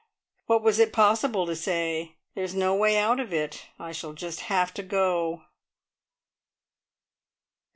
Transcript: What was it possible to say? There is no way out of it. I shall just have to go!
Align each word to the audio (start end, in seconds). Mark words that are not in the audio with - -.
What 0.47 0.63
was 0.63 0.79
it 0.79 0.91
possible 0.91 1.45
to 1.45 1.55
say? 1.55 2.15
There 2.33 2.43
is 2.43 2.55
no 2.55 2.73
way 2.73 2.97
out 2.97 3.19
of 3.19 3.31
it. 3.31 3.67
I 3.77 3.91
shall 3.91 4.13
just 4.13 4.39
have 4.49 4.73
to 4.73 4.81
go! 4.81 5.43